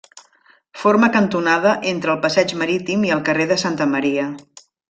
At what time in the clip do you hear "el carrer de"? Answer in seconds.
3.19-3.63